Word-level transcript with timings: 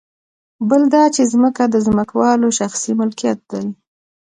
بل 0.69 0.83
دا 0.93 1.03
چې 1.15 1.21
ځمکه 1.33 1.63
د 1.69 1.75
ځمکوالو 1.87 2.47
شخصي 2.59 2.91
ملکیت 2.99 3.39
دی 3.51 3.65